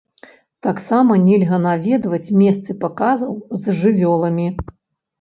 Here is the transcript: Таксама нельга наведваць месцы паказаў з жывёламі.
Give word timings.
Таксама 0.67 1.17
нельга 1.25 1.59
наведваць 1.67 2.33
месцы 2.41 2.79
паказаў 2.83 3.33
з 3.63 3.81
жывёламі. 3.87 4.53